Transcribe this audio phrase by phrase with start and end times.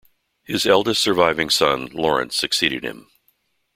[0.41, 3.11] His eldest surviving son Lawrence succeeded him.